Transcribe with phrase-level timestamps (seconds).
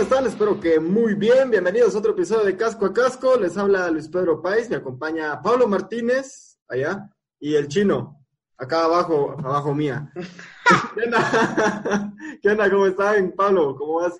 [0.00, 0.26] ¿Cómo están?
[0.26, 1.50] Espero que muy bien.
[1.50, 3.36] Bienvenidos a otro episodio de Casco a Casco.
[3.36, 8.18] Les habla Luis Pedro País, me acompaña Pablo Martínez, allá, y el chino,
[8.56, 10.10] acá abajo, abajo mía.
[10.94, 12.14] ¿Qué onda?
[12.40, 12.70] ¿Qué onda?
[12.70, 13.32] ¿Cómo están?
[13.32, 14.14] Pablo, ¿cómo vas?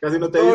[0.00, 0.54] Casi no te Todo.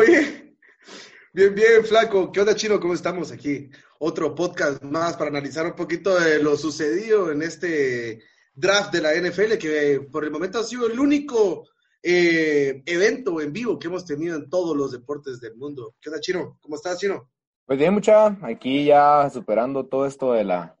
[1.32, 2.30] Bien, bien, flaco.
[2.30, 2.78] ¿Qué onda, chino?
[2.78, 3.70] ¿Cómo estamos aquí?
[3.98, 8.22] Otro podcast más para analizar un poquito de lo sucedido en este
[8.54, 11.66] draft de la NFL, que por el momento ha sido el único
[12.06, 15.94] eh, evento en vivo que hemos tenido en todos los deportes del mundo.
[16.02, 16.58] ¿Qué onda, chino?
[16.60, 17.30] ¿Cómo estás, chino?
[17.64, 20.76] Pues bien, mucha, aquí ya superando todo esto de la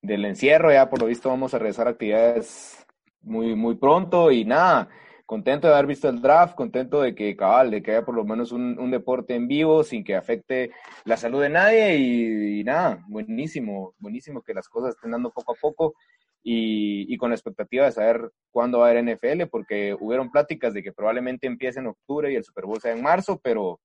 [0.00, 2.86] del encierro, ya por lo visto vamos a regresar a actividades
[3.20, 4.88] muy, muy pronto y nada,
[5.26, 8.24] contento de haber visto el draft, contento de que cabal, de que haya por lo
[8.24, 10.70] menos un, deporte en vivo sin que afecte
[11.04, 15.56] la salud de nadie y nada, buenísimo, buenísimo que las cosas estén dando poco a
[15.60, 15.94] poco
[16.50, 20.72] y, y con la expectativa de saber cuándo va a haber NFL, porque hubieron pláticas
[20.72, 23.80] de que probablemente empiece en octubre y el Super Bowl sea en marzo, pero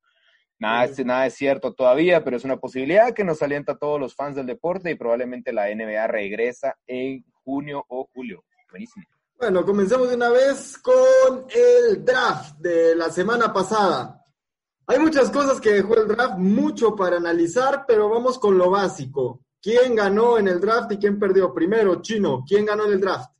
[0.59, 3.99] Nada, es, nada es cierto todavía, pero es una posibilidad que nos alienta a todos
[3.99, 8.45] los fans del deporte y probablemente la NBA regresa en junio o julio.
[8.69, 9.05] Buenísimo.
[9.37, 14.23] Bueno, comencemos de una vez con el draft de la semana pasada.
[14.87, 19.42] Hay muchas cosas que dejó el draft, mucho para analizar, pero vamos con lo básico.
[19.63, 21.53] ¿Quién ganó en el draft y quién perdió?
[21.53, 23.31] Primero, Chino, ¿quién ganó en el draft?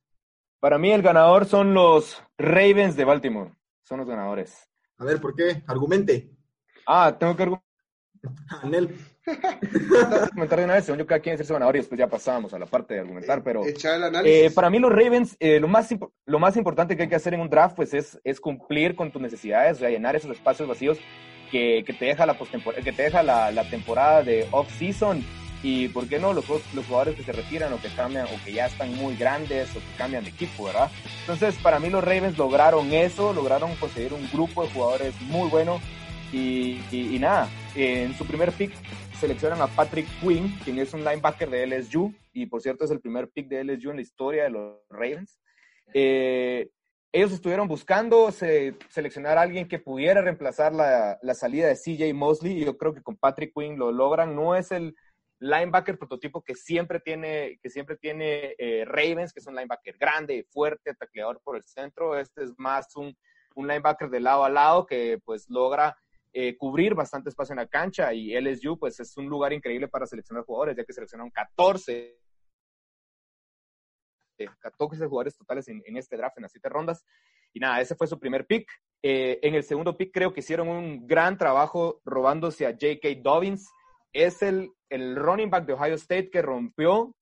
[0.62, 3.52] Para mí el ganador son los Ravens de Baltimore.
[3.82, 4.70] Son los ganadores.
[5.00, 5.62] A ver, ¿por qué?
[5.68, 6.32] Argumente.
[6.88, 7.54] Ah, tengo que
[8.62, 8.96] Anel.
[10.22, 10.86] argumentar de una vez.
[10.86, 13.02] Según yo, cada quien es el ganador y después ya pasamos a la parte de
[13.02, 13.44] argumentar.
[13.44, 14.52] Pero Echar el análisis.
[14.52, 15.90] eh, para mí los Ravens, eh, lo, más,
[16.26, 19.12] lo más importante que hay que hacer en un draft pues es, es cumplir con
[19.12, 20.98] tus necesidades, o sea, llenar esos espacios vacíos
[21.52, 25.22] que, que te deja la postemporada, que te deja la, la temporada de off-season
[25.64, 26.34] y, ¿por qué no?
[26.34, 29.70] Los, los jugadores que se retiran o que cambian o que ya están muy grandes
[29.72, 30.92] o que cambian de equipo, ¿verdad?
[31.22, 35.80] Entonces, para mí los Ravens lograron eso, lograron conseguir un grupo de jugadores muy bueno
[36.34, 38.74] y, y- nada, en su primer pick
[39.20, 43.00] seleccionan a Patrick Quinn, quien es un linebacker de LSU y por cierto es el
[43.00, 45.40] primer pick de LSU en la historia de los Ravens.
[45.94, 46.70] Eh,
[47.12, 52.14] ellos estuvieron buscando se- seleccionar a alguien que pudiera reemplazar la, la salida de CJ
[52.14, 54.36] Mosley y yo creo que con Patrick Quinn lo logran.
[54.36, 54.96] No es el
[55.44, 60.46] linebacker prototipo que siempre tiene, que siempre tiene eh, Ravens, que es un linebacker grande,
[60.50, 62.18] fuerte, tacleador por el centro.
[62.18, 63.16] Este es más un,
[63.56, 65.96] linebacker de lado a lado que pues logra
[66.32, 70.08] eh, cubrir bastante espacio en la cancha y LSU pues es un lugar increíble para
[70.08, 72.18] seleccionar jugadores, ya que seleccionaron 14
[74.38, 77.06] eh, 14 jugadores totales en, este draft en las siete rondas.
[77.54, 78.68] Y nada, ese fue su primer pick.
[79.04, 83.10] Eh, en el segundo pick creo que hicieron un gran trabajo robándose a J.K.
[83.22, 83.70] Dobbins.
[84.12, 87.16] Es el, el running back de Ohio State que rompió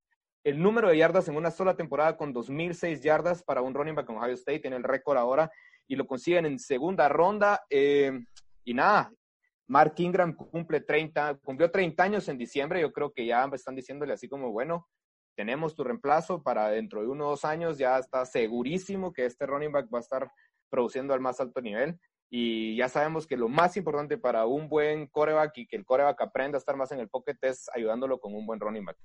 [0.44, 4.10] el número de yardas en una sola temporada con 2.006 yardas para un running back
[4.10, 4.60] en Ohio State.
[4.60, 5.50] Tiene el récord ahora
[5.88, 7.62] y lo consiguen en segunda ronda.
[7.70, 8.12] Eh,
[8.66, 9.14] y nada,
[9.68, 12.82] Mark Ingram cumple 30, cumplió 30 años en diciembre.
[12.82, 14.90] Yo creo que ya están diciéndole así como, bueno,
[15.38, 17.78] tenemos tu reemplazo para dentro de unos dos años.
[17.78, 20.30] Ya está segurísimo que este running back va a estar
[20.70, 21.98] produciendo al más alto nivel.
[22.34, 26.22] Y ya sabemos que lo más importante para un buen coreback y que el coreback
[26.22, 28.98] aprenda a estar más en el pocket es ayudándolo con un buen running back.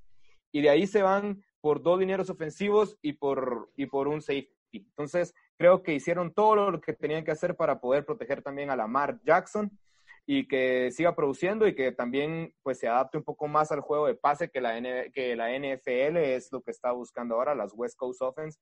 [0.53, 4.55] Y de ahí se van por dos dineros ofensivos y por, y por un safety.
[4.73, 8.77] Entonces, creo que hicieron todo lo que tenían que hacer para poder proteger también a
[8.77, 9.77] Lamar Jackson
[10.25, 14.07] y que siga produciendo y que también pues se adapte un poco más al juego
[14.07, 14.81] de pase que la,
[15.13, 18.61] que la NFL es lo que está buscando ahora, las West Coast Offense,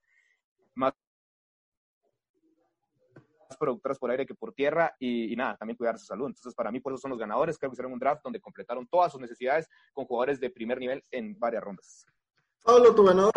[3.57, 6.27] productoras por aire que por tierra y, y, nada, también cuidar su salud.
[6.27, 7.59] Entonces, para mí, por eso son los ganadores.
[7.59, 11.03] Creo que hicieron un draft donde completaron todas sus necesidades con jugadores de primer nivel
[11.11, 12.07] en varias rondas.
[12.63, 13.33] Pablo, tu ganador.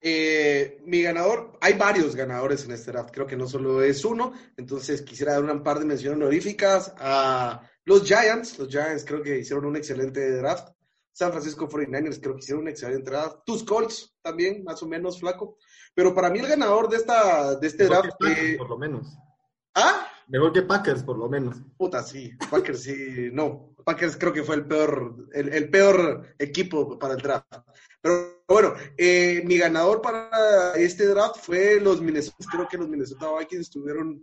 [0.00, 4.32] Eh, mi ganador, hay varios ganadores en este draft, creo que no solo es uno,
[4.56, 9.38] entonces quisiera dar un par de menciones honoríficas a los Giants, los Giants creo que
[9.38, 10.68] hicieron un excelente draft,
[11.18, 15.18] San Francisco 49ers creo que hicieron un excelente draft, tus Colts también, más o menos
[15.18, 15.58] flaco,
[15.92, 18.18] pero para mí el ganador de, esta, de este Mejor draft...
[18.20, 19.18] que Packers, eh, por lo menos.
[19.74, 20.06] ¿Ah?
[20.28, 21.56] Mejor que Packers, por lo menos.
[21.76, 22.30] Puta, sí.
[22.48, 23.74] Packers sí, no.
[23.84, 27.52] Packers creo que fue el peor, el, el peor equipo para el draft.
[28.00, 32.36] Pero bueno, eh, mi ganador para este draft fue los Minnesota.
[32.48, 34.22] Creo que los Minnesota Vikings tuvieron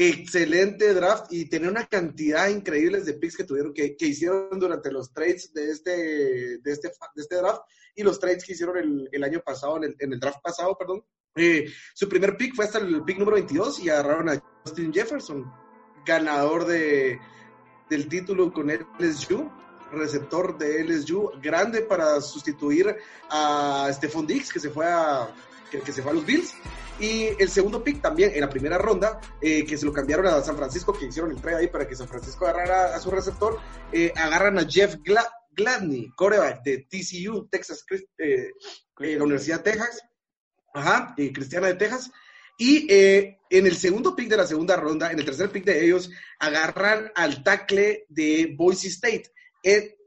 [0.00, 4.92] excelente draft y tenían una cantidad increíble de picks que tuvieron, que, que, hicieron durante
[4.92, 5.90] los trades de este,
[6.58, 7.62] de este, de este draft
[7.96, 10.78] y los trades que hicieron el, el año pasado, en el, en el, draft pasado,
[10.78, 11.04] perdón.
[11.34, 15.52] Eh, su primer pick fue hasta el pick número 22 y agarraron a Justin Jefferson,
[16.06, 17.18] ganador de,
[17.90, 19.50] del título con LSU
[19.90, 22.96] receptor de LSU, grande para sustituir
[23.30, 25.34] a Stephon Diggs, que se fue a,
[25.70, 26.54] que, que se fue a los Bills.
[27.00, 30.42] Y el segundo pick también en la primera ronda, eh, que se lo cambiaron a
[30.42, 33.58] San Francisco, que hicieron el trade ahí para que San Francisco agarrara a su receptor,
[33.92, 34.96] eh, agarran a Jeff
[35.52, 37.84] Gladney, coreback de TCU, Texas,
[38.18, 38.50] eh,
[38.98, 40.00] la Universidad de Texas,
[40.74, 42.10] ajá, Cristiana de Texas.
[42.60, 46.10] Y en el segundo pick de la segunda ronda, en el tercer pick de ellos,
[46.40, 49.30] agarran al tackle de Boise State.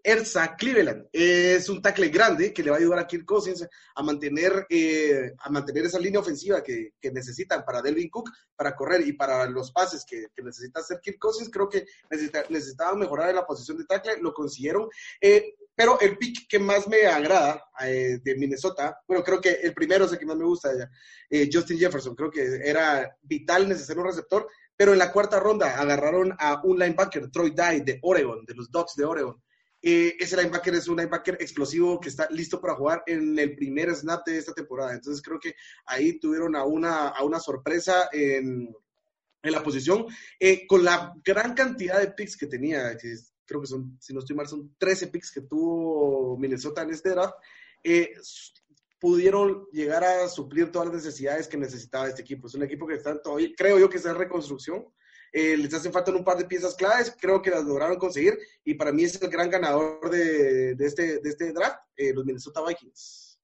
[0.03, 1.07] Erza Cleveland.
[1.12, 5.33] Es un tackle grande que le va a ayudar a Kirk Cousins a mantener, eh,
[5.39, 9.71] a mantener esa línea ofensiva que, necesitan para Delvin Cook, para correr y para los
[9.71, 11.50] pases que, necesita hacer Kirk Cousins.
[11.50, 11.86] Creo que
[12.50, 14.89] necesitaban mejorar en la posición de tackle, lo consiguieron.
[15.19, 19.74] Eh, pero el pick que más me agrada eh, de Minnesota, bueno, creo que el
[19.74, 20.69] primero es el que más me gusta,
[21.51, 22.15] Justin Jefferson.
[22.15, 26.77] Creo que era vital necesario un receptor, pero en la cuarta ronda agarraron a un
[26.77, 29.42] linebacker, Troy Dye, de Oregon, de los Ducks de Oregon
[29.81, 33.94] eh, ese linebacker es un linebacker explosivo que está listo para jugar en el primer
[33.95, 34.94] snap de esta temporada.
[34.94, 35.56] Entonces creo que
[35.86, 38.74] ahí tuvieron a una, a una sorpresa en,
[39.44, 40.06] en la posición,
[40.39, 44.19] eh, con la gran cantidad de picks que tenía, que creo que son, si no
[44.19, 47.36] estoy mal, son 13 picks que tuvo Minnesota en este draft,
[47.84, 48.13] eh,
[49.00, 52.48] pudieron llegar a suplir todas las necesidades que necesitaba este equipo.
[52.48, 54.86] Es un equipo que está todavía, creo yo que está en reconstrucción,
[55.31, 58.74] eh, les hacen falta un par de piezas claves, creo que las lograron conseguir y
[58.74, 62.62] para mí es el gran ganador de, de este, de este draft, eh, los Minnesota
[62.68, 63.39] Vikings.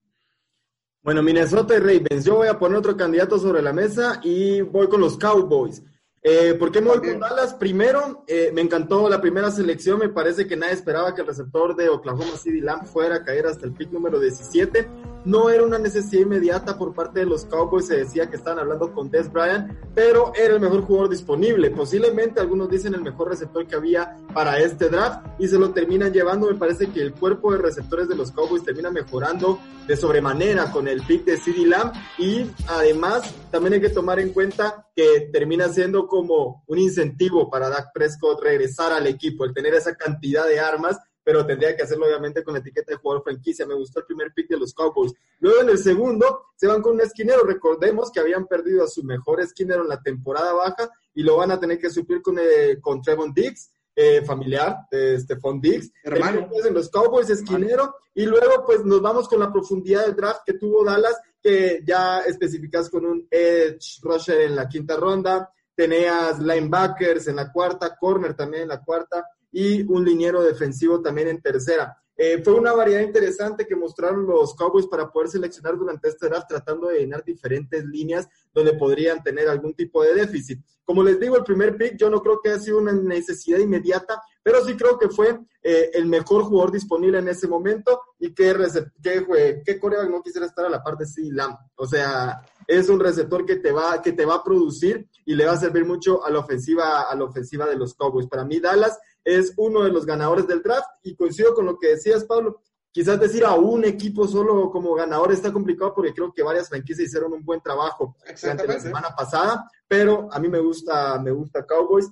[1.01, 2.25] Bueno, Minnesota y Ravens.
[2.25, 5.81] Yo voy a poner otro candidato sobre la mesa y voy con los Cowboys.
[6.22, 7.54] Eh, ¿Por qué me voy con Dallas?
[7.54, 10.00] Primero, eh, me encantó la primera selección.
[10.00, 13.48] Me parece que nadie esperaba que el receptor de Oklahoma City Lamb fuera a caer
[13.48, 14.90] hasta el pick número 17
[15.28, 18.94] no era una necesidad inmediata por parte de los Cowboys, se decía que estaban hablando
[18.94, 23.68] con Des Bryant, pero era el mejor jugador disponible, posiblemente algunos dicen el mejor receptor
[23.68, 27.52] que había para este draft y se lo terminan llevando, me parece que el cuerpo
[27.52, 31.92] de receptores de los Cowboys termina mejorando de sobremanera con el pick de CD Lamb
[32.18, 37.70] y además también hay que tomar en cuenta que termina siendo como un incentivo para
[37.70, 40.98] Dak Prescott regresar al equipo, el tener esa cantidad de armas
[41.28, 43.66] pero tendría que hacerlo obviamente con la etiqueta de jugador franquicia.
[43.66, 45.12] Me gustó el primer pick de los Cowboys.
[45.42, 47.44] Luego en el segundo se van con un esquinero.
[47.44, 51.52] Recordemos que habían perdido a su mejor esquinero en la temporada baja y lo van
[51.52, 53.72] a tener que suplir con, eh, con Trevon Diggs.
[54.00, 59.28] Eh, familiar de Stephon Diggs, hermano en los Cowboys esquinero y luego pues nos vamos
[59.28, 64.42] con la profundidad del draft que tuvo Dallas que ya especificas con un edge rusher
[64.42, 69.84] en la quinta ronda, tenías linebackers en la cuarta, corner también en la cuarta, y
[69.84, 71.96] un liniero defensivo también en tercera.
[72.20, 76.48] Eh, fue una variedad interesante que mostraron los Cowboys para poder seleccionar durante este draft,
[76.50, 80.60] tratando de llenar diferentes líneas donde podrían tener algún tipo de déficit.
[80.84, 84.20] Como les digo, el primer pick yo no creo que haya sido una necesidad inmediata,
[84.42, 88.56] pero sí creo que fue eh, el mejor jugador disponible en ese momento y que,
[89.04, 91.22] que, que Corea no quisiera estar a la parte de C.
[91.32, 91.56] Lamb.
[91.76, 95.45] O sea, es un receptor que te va que te va a producir y le
[95.45, 98.28] va a servir mucho a la ofensiva a la ofensiva de los Cowboys.
[98.28, 101.88] Para mí Dallas es uno de los ganadores del draft y coincido con lo que
[101.90, 102.62] decías, Pablo.
[102.92, 107.07] Quizás decir a un equipo solo como ganador está complicado porque creo que varias franquicias
[107.07, 111.66] hicieron un buen trabajo durante la semana pasada, pero a mí me gusta, me gusta
[111.66, 112.09] Cowboys.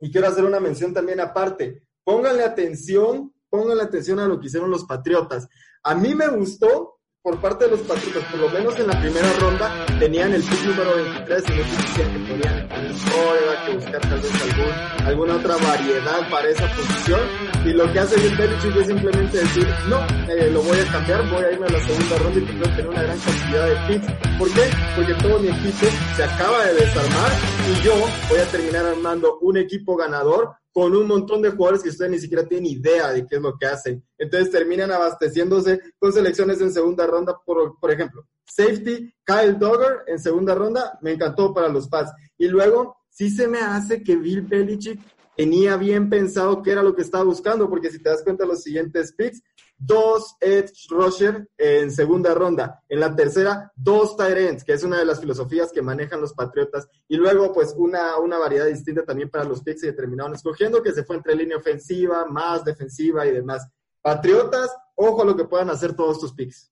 [0.00, 1.86] Y quiero hacer una mención también aparte.
[2.04, 5.48] Pónganle atención, pónganle atención a lo que hicieron los Patriotas.
[5.84, 9.32] A mí me gustó por parte de los Patriotas, por lo menos en la primera
[9.38, 14.20] ronda, tenían el pick número 23 y no decían que podían tener que buscar tal
[14.20, 17.20] vez algún, alguna otra variedad para esa posición.
[17.64, 21.30] Y lo que hace Bill Belichick es simplemente decir, no, eh, lo voy a cambiar,
[21.30, 24.38] voy a irme a la segunda ronda y que tener una gran cantidad de picks.
[24.38, 24.62] ¿Por qué?
[24.96, 27.30] Porque todo mi equipo se acaba de desarmar
[27.70, 27.94] y yo
[28.28, 32.18] voy a terminar armando un equipo ganador con un montón de jugadores que ustedes ni
[32.18, 34.04] siquiera tienen idea de qué es lo que hacen.
[34.18, 40.18] Entonces terminan abasteciéndose con selecciones en segunda ronda, por, por ejemplo, safety, Kyle Dogger en
[40.18, 42.10] segunda ronda, me encantó para los Pats.
[42.36, 45.00] Y luego, sí se me hace que Bill Belichick
[45.36, 48.62] tenía bien pensado qué era lo que estaba buscando, porque si te das cuenta los
[48.62, 49.42] siguientes picks,
[49.78, 52.82] dos edge rusher en segunda ronda.
[52.88, 56.34] En la tercera, dos tight ends, que es una de las filosofías que manejan los
[56.34, 56.86] Patriotas.
[57.08, 60.92] Y luego, pues, una, una variedad distinta también para los picks que terminaron escogiendo, que
[60.92, 63.66] se fue entre línea ofensiva, más defensiva y demás.
[64.00, 66.70] Patriotas, ojo a lo que puedan hacer todos tus picks.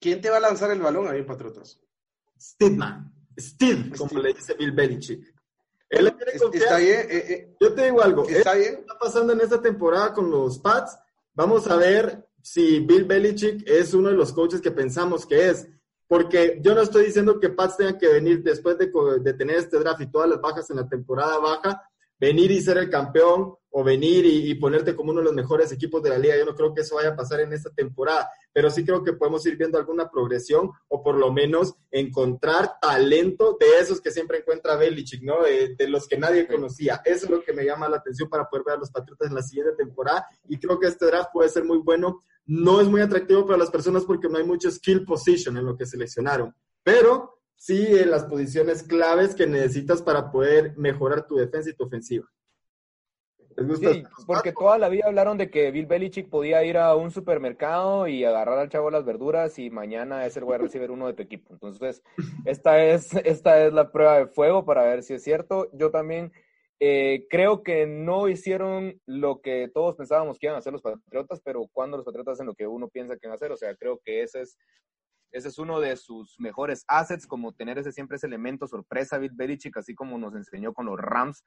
[0.00, 1.78] ¿Quién te va a lanzar el balón ahí, Patriotas?
[2.40, 3.12] Stidman.
[3.38, 5.31] Steve, como le dice Bill Belichick.
[5.92, 6.14] Él le.
[6.54, 8.26] Está bien, eh, eh, Yo te digo algo.
[8.26, 8.76] está bien.
[8.80, 10.98] está pasando en esta temporada con los Pats.
[11.34, 15.68] Vamos a ver si Bill Belichick es uno de los coaches que pensamos que es.
[16.08, 19.78] Porque yo no estoy diciendo que Pats tenga que venir después de, de tener este
[19.78, 21.82] draft y todas las bajas en la temporada baja,
[22.18, 25.72] venir y ser el campeón o venir y, y ponerte como uno de los mejores
[25.72, 26.36] equipos de la liga.
[26.36, 29.14] Yo no creo que eso vaya a pasar en esta temporada, pero sí creo que
[29.14, 34.38] podemos ir viendo alguna progresión o por lo menos encontrar talento de esos que siempre
[34.38, 35.42] encuentra Belichick, ¿no?
[35.42, 37.00] De, de los que nadie conocía.
[37.04, 39.34] Eso es lo que me llama la atención para poder ver a los Patriotas en
[39.34, 42.20] la siguiente temporada y creo que este draft puede ser muy bueno.
[42.44, 45.76] No es muy atractivo para las personas porque no hay mucho skill position en lo
[45.76, 51.70] que seleccionaron, pero sí en las posiciones claves que necesitas para poder mejorar tu defensa
[51.70, 52.28] y tu ofensiva.
[53.78, 58.08] Sí, porque toda la vida hablaron de que Bill Belichick podía ir a un supermercado
[58.08, 61.22] y agarrar al chavo las verduras y mañana es el wide receiver uno de tu
[61.22, 61.52] equipo.
[61.52, 62.02] Entonces,
[62.44, 65.68] esta es, esta es la prueba de fuego para ver si es cierto.
[65.72, 66.32] Yo también
[66.80, 71.40] eh, creo que no hicieron lo que todos pensábamos que iban a hacer los Patriotas,
[71.44, 73.74] pero cuando los Patriotas hacen lo que uno piensa que van a hacer, o sea,
[73.76, 74.56] creo que ese es
[75.32, 79.32] ese es uno de sus mejores assets, como tener ese siempre ese elemento sorpresa, Bill
[79.34, 81.42] Belichick, así como nos enseñó con los Rams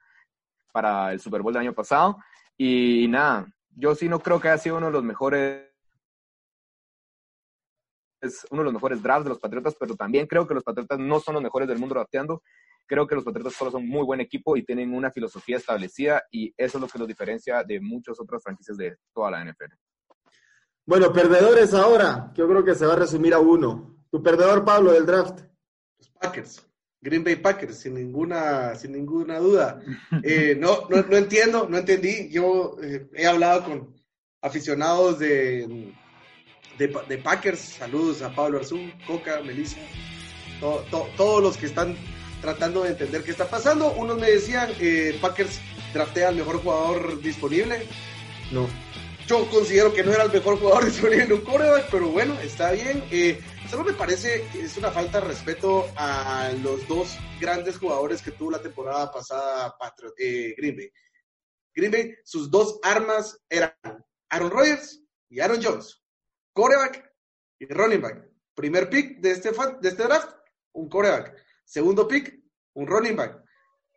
[0.76, 2.18] para el Super Bowl del año pasado.
[2.54, 5.72] Y nada, yo sí no creo que haya sido uno de los mejores
[8.20, 10.98] es uno de los mejores drafts de los Patriotas, pero también creo que los Patriotas
[10.98, 12.42] no son los mejores del mundo drafteando.
[12.84, 16.52] Creo que los Patriotas solo son muy buen equipo y tienen una filosofía establecida y
[16.58, 19.72] eso es lo que los diferencia de muchas otras franquicias de toda la NFL.
[20.84, 22.30] Bueno, perdedores ahora.
[22.34, 23.96] Yo creo que se va a resumir a uno.
[24.10, 25.40] Tu perdedor, Pablo, del draft.
[25.98, 26.65] Los Packers.
[27.00, 29.80] Green Bay Packers, sin ninguna, sin ninguna duda.
[30.22, 32.28] Eh, no, no, no entiendo, no entendí.
[32.30, 33.94] Yo eh, he hablado con
[34.42, 35.92] aficionados de,
[36.78, 37.60] de, de Packers.
[37.60, 39.78] Saludos a Pablo Arzú, Coca, Melissa,
[40.60, 41.96] to- to- todos los que están
[42.40, 43.92] tratando de entender qué está pasando.
[43.92, 45.60] Unos me decían, eh, Packers
[45.92, 47.86] draftea al mejor jugador disponible.
[48.52, 48.68] No.
[49.26, 52.72] Yo considero que no era el mejor jugador disponible en un quarterback, pero bueno, está
[52.72, 53.02] bien.
[53.10, 53.38] Eh,
[53.68, 58.30] solo me parece que es una falta de respeto a los dos grandes jugadores que
[58.30, 60.90] tuvo la temporada pasada Patriot, eh, Green Bay.
[61.74, 63.74] Green Bay, sus dos armas eran
[64.30, 66.02] Aaron Rodgers y Aaron Jones.
[66.52, 67.12] Quarterback
[67.58, 68.28] y running back.
[68.54, 70.30] Primer pick de este, de este draft,
[70.72, 71.36] un quarterback.
[71.64, 72.38] Segundo pick,
[72.74, 73.42] un running back.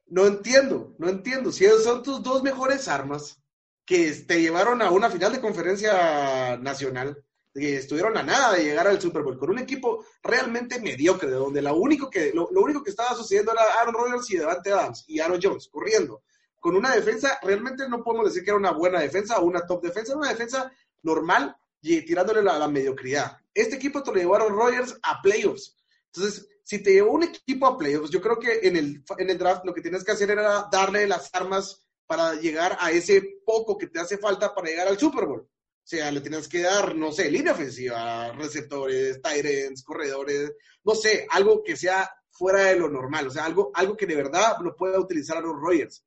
[0.07, 1.51] No entiendo, no entiendo.
[1.51, 3.41] Si esos son tus dos mejores armas,
[3.85, 9.01] que te llevaron a una final de conferencia nacional, estuvieron a nada de llegar al
[9.01, 12.83] Super Bowl, con un equipo realmente mediocre, de donde lo único que, lo, lo único
[12.83, 16.23] que estaba sucediendo era Aaron Rodgers y Devante Adams y Aaron Jones corriendo,
[16.59, 19.83] con una defensa, realmente no podemos decir que era una buena defensa o una top
[19.83, 20.71] defensa, era una defensa
[21.03, 23.37] normal y tirándole la, la mediocridad.
[23.53, 25.75] Este equipo te lo llevó Aaron Rodgers a playoffs.
[26.13, 29.37] Entonces, si te llevó un equipo a playoffs, yo creo que en el, en el
[29.37, 33.77] draft lo que tienes que hacer era darle las armas para llegar a ese poco
[33.77, 35.47] que te hace falta para llegar al Super Bowl.
[35.89, 40.53] O sea, le tienes que dar, no sé, línea ofensiva, receptores, ends, corredores,
[40.83, 44.15] no sé, algo que sea fuera de lo normal, o sea, algo, algo que de
[44.15, 46.05] verdad lo pueda utilizar a los Rogers.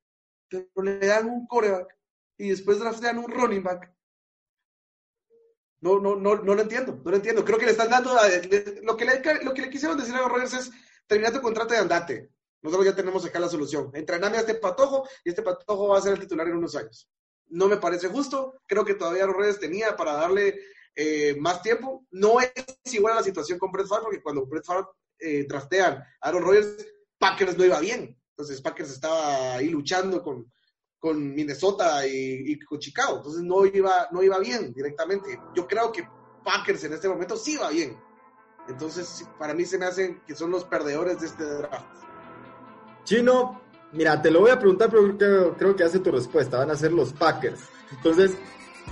[0.48, 1.98] Pero le dan un coreback
[2.38, 3.92] y después draftean un running back.
[5.80, 7.44] No, no, no, no lo entiendo, no lo entiendo.
[7.44, 8.14] Creo que le están dando,
[8.82, 10.70] lo, que le, lo que le quisieron decir a los Rogers es,
[11.08, 12.30] termina tu contrato de andate.
[12.60, 13.90] Nosotros ya tenemos acá la solución.
[13.94, 17.10] Entrename a este patojo y este patojo va a ser el titular en unos años.
[17.52, 18.60] No me parece justo.
[18.66, 20.58] Creo que todavía los Reyes tenía para darle
[20.94, 22.06] eh, más tiempo.
[22.10, 24.86] No es igual la situación con Brett Favre, porque cuando Brett Favre
[25.18, 26.86] eh, draftean a Aaron Rodgers,
[27.18, 28.18] Packers no iba bien.
[28.30, 30.50] Entonces Packers estaba ahí luchando con,
[30.98, 33.18] con Minnesota y, con Chicago.
[33.18, 35.38] Entonces no iba, no iba bien directamente.
[35.54, 36.08] Yo creo que
[36.42, 37.96] Packers en este momento sí va bien.
[38.68, 42.04] Entonces, para mí se me hacen que son los perdedores de este draft.
[43.04, 43.61] Chino,
[43.92, 46.58] mira, te lo voy a preguntar, pero creo, creo que hace tu respuesta.
[46.58, 47.60] Van a ser los Packers.
[47.90, 48.36] Entonces,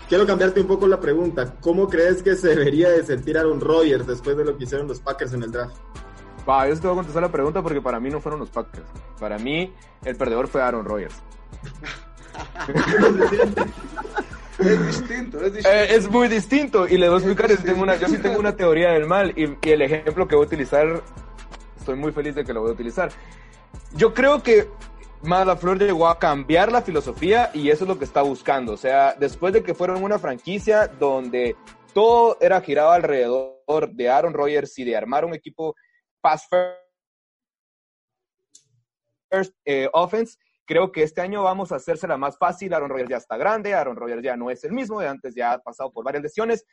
[0.09, 1.55] quiero cambiarte un poco la pregunta.
[1.61, 5.01] ¿Cómo crees que se debería de sentir Aaron Rodgers después de lo que hicieron los
[5.01, 5.77] Packers en el draft?
[6.49, 8.87] Va, yo te voy a contestar la pregunta porque para mí no fueron los Packers.
[9.19, 9.73] Para mí,
[10.05, 11.15] el perdedor fue Aaron Rodgers.
[14.59, 15.69] Es distinto, es distinto.
[15.71, 17.49] Eh, es muy distinto y le voy a explicar.
[17.51, 20.35] yo tengo una- yo sí tengo una teoría del mal y, y el ejemplo que
[20.37, 21.03] voy a utilizar,
[21.79, 23.11] estoy muy feliz de que lo voy a utilizar.
[23.95, 24.69] Yo creo que
[25.23, 28.73] Flor llegó a cambiar la filosofía y eso es lo que está buscando.
[28.73, 31.57] O sea, después de que fueron una franquicia donde
[31.93, 35.75] todo era girado alrededor de Aaron Rodgers y de armar un equipo
[36.21, 36.47] pass
[39.31, 42.73] first eh, offense, creo que este año vamos a hacérsela más fácil.
[42.73, 45.53] Aaron Rodgers ya está grande, Aaron Rodgers ya no es el mismo, de antes ya
[45.53, 46.65] ha pasado por varias lesiones.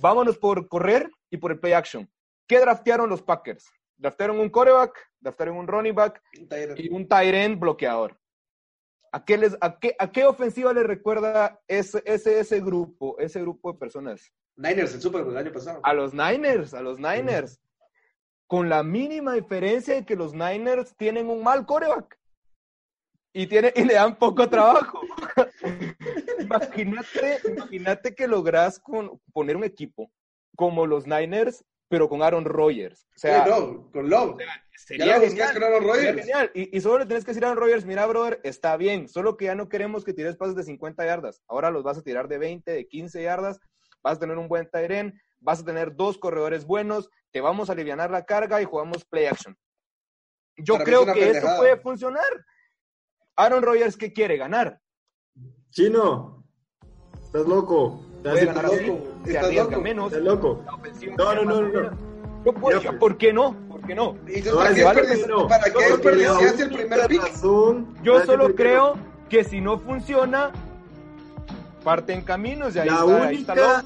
[0.00, 2.10] Vámonos por correr y por el play action.
[2.46, 3.70] ¿Qué draftearon los Packers?
[3.96, 4.92] Draftearon un coreback,
[5.26, 6.22] draftearon un running back
[6.76, 8.16] y un tight end bloqueador.
[9.12, 13.40] ¿A qué, les, a, qué, ¿A qué ofensiva le recuerda ese, ese, ese grupo, ese
[13.40, 14.32] grupo de personas?
[14.56, 15.80] Niners, el Super Bowl el año pasado.
[15.82, 17.60] A los Niners, a los Niners.
[18.46, 22.18] Con la mínima diferencia de que los Niners tienen un mal coreback.
[23.32, 25.00] Y, tiene, y le dan poco trabajo.
[26.40, 30.10] imagínate, imagínate que logras con, poner un equipo
[30.56, 33.06] como los Niners, pero con Aaron Rodgers.
[33.14, 34.38] O sea, no, con Love.
[34.76, 36.20] sería, genial, con Aaron Rodgers.
[36.20, 36.50] genial.
[36.54, 39.36] Y, y, solo le tienes que decir a Aaron Rodgers, mira, brother, está bien, solo
[39.36, 41.42] que ya no queremos que tires pases de 50 yardas.
[41.48, 43.60] Ahora los vas a tirar de 20, de 15 yardas,
[44.02, 47.72] vas a tener un buen tight vas a tener dos corredores buenos, te vamos a
[47.72, 49.56] aliviar la carga y jugamos play action.
[50.56, 52.24] Yo creo que eso puede funcionar.
[53.36, 54.38] Aaron Rodgers, ¿qué quiere?
[54.38, 54.80] Ganar.
[55.70, 56.44] Chino,
[57.22, 58.00] estás loco.
[58.26, 59.02] Loco.
[59.26, 59.80] Estás loco.
[59.80, 60.12] Menos.
[60.12, 60.64] Loco.
[61.16, 61.90] No, no, no, no.
[62.44, 63.56] Yo puedo, yo, ¿Por qué no?
[63.68, 64.14] ¿Por qué no?
[64.14, 65.02] ¿Para qué, vale,
[65.48, 67.42] ¿para qué desperdiciaste el primer pick?
[68.02, 68.94] Yo solo creo
[69.28, 70.52] que si no funciona,
[71.82, 73.84] parten caminos y ahí, la está, única, ahí está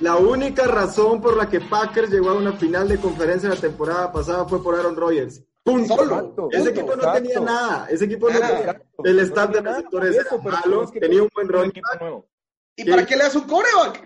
[0.00, 4.10] La única razón por la que Packers llegó a una final de conferencia la temporada
[4.10, 5.44] pasada fue por Aaron Rodgers.
[5.62, 5.94] Punto.
[5.94, 6.48] Solo.
[6.50, 7.86] Ese equipo no tenía nada.
[7.90, 8.82] Ese equipo no tenía.
[9.04, 10.90] El staff de receptores era malo.
[10.90, 11.82] Tenía un buen running
[12.80, 14.02] ¿Y para qué le das un coreback?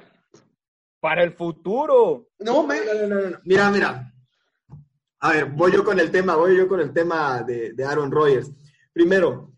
[1.00, 2.31] Para el futuro.
[2.40, 2.76] No, me...
[2.85, 4.12] no, no, no, Mira, mira.
[5.21, 8.11] A ver, voy yo con el tema, voy yo con el tema de, de Aaron
[8.11, 8.50] Rodgers.
[8.93, 9.52] Primero,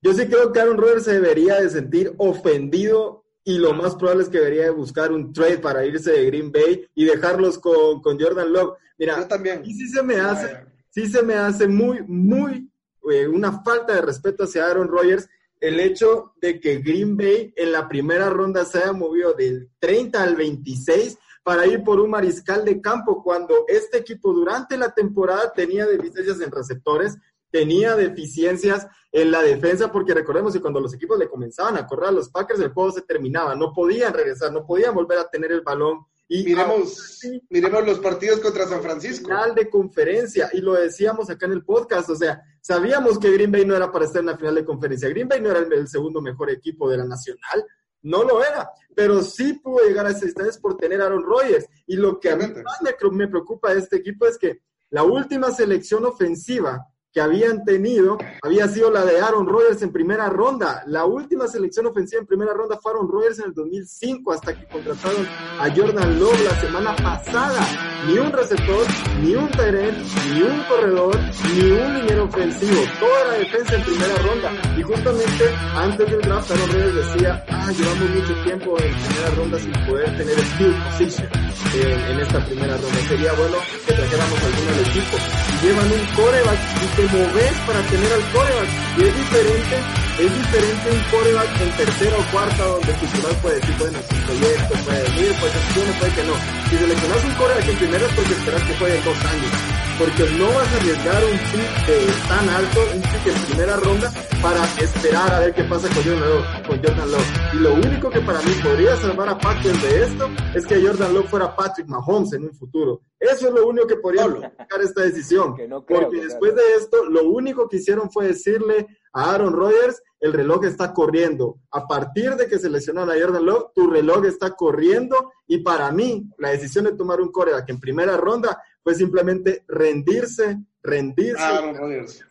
[0.00, 4.22] yo sí creo que Aaron Rodgers se debería de sentir ofendido y lo más probable
[4.22, 8.00] es que debería de buscar un trade para irse de Green Bay y dejarlos con,
[8.00, 8.78] con Jordan Love.
[8.98, 9.62] Mira, yo también.
[9.64, 12.70] Y sí se me hace, sí se me hace muy, muy
[13.10, 15.28] eh, una falta de respeto hacia Aaron Rodgers
[15.62, 20.20] el hecho de que Green Bay en la primera ronda se haya movido del 30
[20.20, 25.52] al 26 para ir por un mariscal de campo cuando este equipo durante la temporada
[25.52, 27.16] tenía deficiencias en receptores,
[27.48, 32.08] tenía deficiencias en la defensa, porque recordemos que cuando los equipos le comenzaban a correr
[32.08, 35.52] a los Packers, el juego se terminaba, no podían regresar, no podían volver a tener
[35.52, 36.04] el balón.
[36.34, 39.28] Y miremos, miremos los partidos contra San Francisco.
[39.28, 43.52] Final de conferencia, y lo decíamos acá en el podcast, o sea, sabíamos que Green
[43.52, 45.10] Bay no era para estar en la final de conferencia.
[45.10, 47.66] Green Bay no era el, el segundo mejor equipo de la nacional,
[48.00, 51.66] no lo era, pero sí pudo llegar a esas instancias por tener a Aaron Rodgers.
[51.86, 52.80] Y lo que a mí más
[53.12, 56.82] me preocupa de este equipo es que la última selección ofensiva
[57.12, 60.82] que habían tenido había sido la de Aaron Rodgers en primera ronda.
[60.86, 64.66] La última selección ofensiva en primera ronda fue Aaron Rodgers en el 2005 hasta que
[64.66, 65.26] contrataron
[65.60, 67.60] a Jordan Love la semana pasada.
[68.06, 68.84] Ni un receptor,
[69.22, 69.98] ni un terreno,
[70.34, 71.16] ni un corredor,
[71.54, 72.82] ni un liniero ofensivo.
[72.98, 74.50] Toda la defensa en primera ronda.
[74.76, 75.44] Y justamente
[75.76, 80.16] antes del draft Aaron Rodgers decía, ah, llevamos mucho tiempo en primera ronda sin poder
[80.16, 81.41] tener skill position
[81.74, 83.00] en, en esta primera ronda.
[83.08, 85.16] Sería bueno que trajéramos alguno al equipo.
[85.62, 88.70] Llevan un coreback y te moves para tener al coreback.
[88.96, 89.76] Y es diferente,
[90.18, 94.74] es diferente un coreback en tercera o cuarta donde titular puede decir, bueno, si proyecto
[94.84, 96.34] puede venir, puede ser puede que no.
[96.70, 99.81] Si seleccionas un coreback en primera es porque esperas que juegue dos años.
[99.98, 104.64] Porque no vas a arriesgar un pick tan alto, un pick en primera ronda, para
[104.80, 106.66] esperar a ver qué pasa con Jordan Love.
[106.66, 107.30] Con Jordan Love.
[107.52, 111.14] Y lo único que para mí podría salvar a Packers de esto es que Jordan
[111.14, 113.00] Love fuera Patrick Mahomes en un futuro.
[113.20, 115.56] Eso es lo único que podría sacar esta decisión.
[115.68, 120.32] No porque después de esto, lo único que hicieron fue decirle a Aaron Rodgers, el
[120.32, 121.58] reloj está corriendo.
[121.70, 125.32] A partir de que seleccionaron a Jordan Love, tu reloj está corriendo.
[125.46, 130.58] Y para mí, la decisión de tomar un coreback en primera ronda fue simplemente rendirse,
[130.82, 131.44] rendirse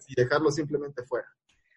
[0.08, 1.28] y dejarlo simplemente fuera.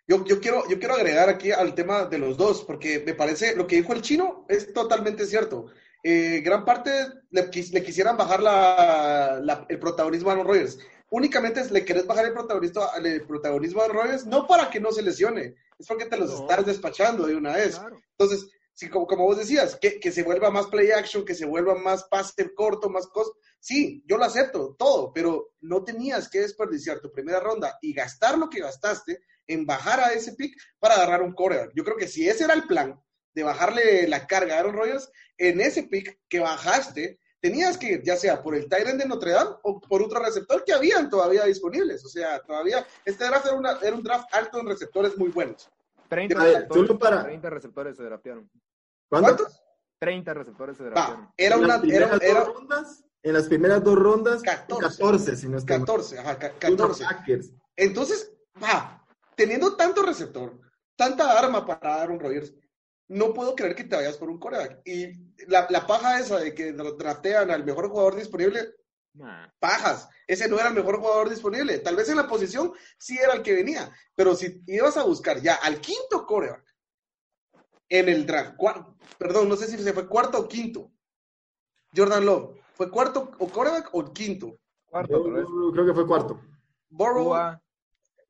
[0.07, 3.57] Yo, yo, quiero, yo quiero agregar aquí al tema de los dos, porque me parece
[3.57, 5.67] lo que dijo el chino es totalmente cierto.
[6.03, 6.91] Eh, gran parte
[7.31, 10.79] le, le quisieran bajar la, la, el protagonismo a Aaron Rodgers.
[11.09, 14.93] Únicamente le querés bajar el protagonismo, el protagonismo a Aaron Rodgers, no para que no
[14.93, 16.41] se lesione, es porque te los no.
[16.43, 17.79] estás despachando de una vez.
[17.79, 17.97] Claro.
[18.19, 21.47] Entonces, si, como, como, vos decías, que, que, se vuelva más play action, que se
[21.47, 23.33] vuelva más pase corto, más cosas.
[23.61, 28.37] Sí, yo lo acepto, todo, pero no tenías que desperdiciar tu primera ronda y gastar
[28.37, 31.73] lo que gastaste en bajar a ese pick para agarrar un coreback.
[31.75, 33.01] Yo creo que si ese era el plan,
[33.35, 38.03] de bajarle la carga a Aaron Rodgers, en ese pick que bajaste, tenías que ir
[38.03, 41.45] ya sea por el Tyrant de Notre Dame o por otro receptor que habían todavía
[41.45, 42.05] disponibles.
[42.05, 45.69] O sea, todavía este draft era, una, era un draft alto en receptores muy buenos.
[46.09, 47.25] 30 receptores, para...
[47.25, 48.51] 30 receptores se draftearon.
[49.09, 49.63] ¿Cuántos?
[49.99, 51.25] 30 receptores se draftearon.
[51.25, 55.57] Va, era una, era, era, rondas, en las primeras dos rondas, 14, 14 si no
[55.57, 57.05] es 14, ajá, 14.
[57.77, 60.61] Entonces, va, teniendo tanto receptor,
[60.95, 62.55] tanta arma para Aaron Rodgers,
[63.09, 64.81] no puedo creer que te vayas por un coreback.
[64.85, 65.13] Y
[65.47, 68.75] la, la paja esa de que draftean al mejor jugador disponible,
[69.59, 70.09] pajas.
[70.27, 71.79] Ese no era el mejor jugador disponible.
[71.79, 73.91] Tal vez en la posición sí era el que venía.
[74.15, 76.65] Pero si ibas a buscar ya al quinto coreback
[77.89, 78.57] en el draft,
[79.19, 80.91] perdón, no sé si se fue cuarto o quinto.
[81.97, 84.59] Jordan Love, ¿fue cuarto o coreback o quinto?
[84.87, 85.23] Cuarto,
[85.73, 86.41] creo que fue cuarto.
[86.89, 87.59] Burrow,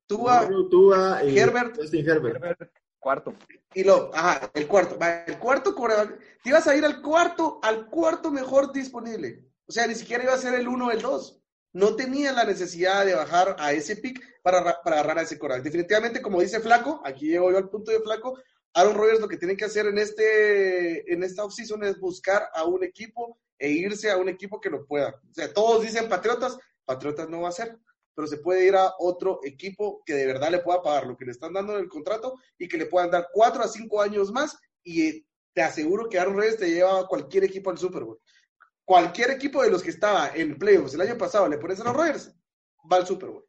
[0.07, 3.35] Tua, Tua, Herbert, Herbert, cuarto.
[3.73, 4.99] Y lo, ajá, el cuarto.
[5.27, 6.18] El cuarto coreback.
[6.42, 9.54] Te ibas a ir al cuarto, al cuarto mejor disponible.
[9.66, 11.40] O sea, ni siquiera iba a ser el uno o el dos.
[11.72, 15.64] No tenía la necesidad de bajar a ese pick para, para agarrar a ese coreback.
[15.64, 18.38] Definitivamente, como dice Flaco, aquí llego yo al punto de Flaco,
[18.74, 22.64] Aaron Rodgers lo que tiene que hacer en, este, en esta offseason es buscar a
[22.64, 25.20] un equipo e irse a un equipo que lo pueda.
[25.31, 27.79] O sea, todos dicen Patriotas, Patriotas no va a ser,
[28.14, 31.24] pero se puede ir a otro equipo que de verdad le pueda pagar lo que
[31.24, 34.33] le están dando en el contrato y que le puedan dar cuatro a cinco años
[34.33, 38.20] más y te aseguro que Aaron Rodgers te lleva a cualquier equipo al Super Bowl.
[38.85, 41.97] Cualquier equipo de los que estaba en playoffs el año pasado le pones a Aaron
[41.97, 42.35] Rodgers,
[42.90, 43.44] va al Super Bowl.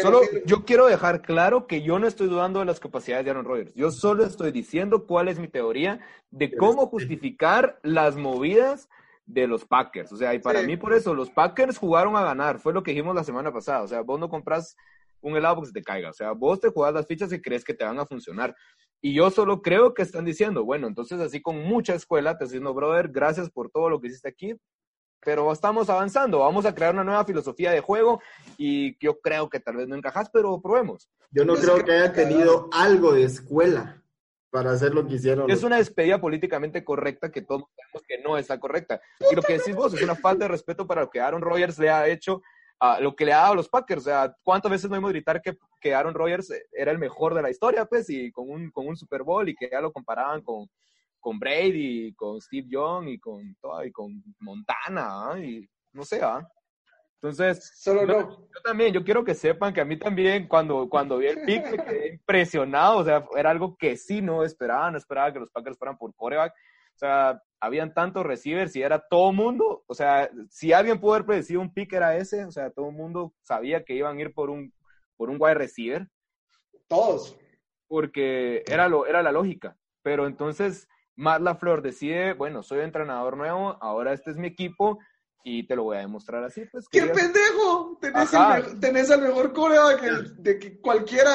[0.00, 3.44] Solo yo quiero dejar claro que yo no estoy dudando de las capacidades de Aaron
[3.44, 3.72] Rodgers.
[3.74, 8.88] Yo solo estoy diciendo cuál es mi teoría de cómo justificar las movidas
[9.26, 10.12] de los Packers.
[10.12, 12.58] O sea, y para mí por eso, los Packers jugaron a ganar.
[12.58, 13.82] Fue lo que dijimos la semana pasada.
[13.82, 14.76] O sea, vos no compras
[15.20, 16.10] un helado porque se te caiga.
[16.10, 18.54] O sea, vos te jugás las fichas y crees que te van a funcionar.
[19.00, 22.72] Y yo solo creo que están diciendo, bueno, entonces así con mucha escuela, te diciendo,
[22.72, 24.54] brother, gracias por todo lo que hiciste aquí,
[25.24, 28.20] pero estamos avanzando, vamos a crear una nueva filosofía de juego
[28.58, 31.08] y yo creo que tal vez no encajas, pero probemos.
[31.30, 34.02] Yo no creo que haya tenido algo de escuela
[34.50, 35.50] para hacer lo que hicieron.
[35.50, 39.00] Es una despedida políticamente correcta que todos sabemos que no está correcta.
[39.30, 41.76] Y lo que decís vos es una falta de respeto para lo que Aaron Rodgers
[41.78, 42.40] le ha hecho,
[42.78, 44.02] a lo que le ha dado a los Packers.
[44.02, 47.42] O sea, ¿cuántas veces no hemos gritar que, que Aaron Rodgers era el mejor de
[47.42, 50.40] la historia, pues, y con un, con un Super Bowl y que ya lo comparaban
[50.42, 50.68] con,
[51.24, 55.38] con Brady, con Steve Young y con, y con Montana, ¿ah?
[55.40, 56.46] y no sé, ¿ah?
[57.14, 58.30] Entonces, Solo yo, no.
[58.30, 61.70] yo, también, yo quiero que sepan que a mí también, cuando, cuando vi el pick,
[61.70, 65.50] me quedé impresionado, o sea, era algo que sí no esperaba, no esperaba que los
[65.50, 70.30] Packers fueran por coreback, o sea, habían tantos receivers y era todo mundo, o sea,
[70.50, 73.82] si alguien pudo haber predecido un pick era ese, o sea, todo el mundo sabía
[73.82, 74.74] que iban a ir por un,
[75.16, 76.06] por un wide receiver.
[76.86, 77.34] Todos.
[77.88, 83.76] Porque era, lo, era la lógica, pero entonces Matt LaFleur decide, bueno, soy entrenador nuevo,
[83.80, 84.98] ahora este es mi equipo
[85.44, 86.64] y te lo voy a demostrar así.
[86.72, 87.98] Pues, ¡Qué pendejo!
[88.00, 91.32] Tenés, el, tenés el, mejor coreback que, de que cualquiera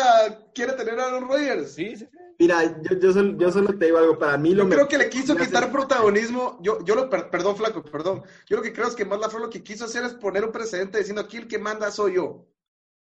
[0.54, 1.74] quiere tener a los Rodgers.
[1.74, 2.18] Sí, sí, sí.
[2.40, 4.98] Mira, yo, yo, solo, yo, solo, te digo algo, para mí lo Yo creo que
[4.98, 5.74] le quiso quitar hace...
[5.74, 9.44] protagonismo, yo, yo lo, perdón Flaco, perdón, yo lo que creo es que Matt LaFleur
[9.44, 12.49] lo que quiso hacer es poner un precedente diciendo aquí el que manda soy yo.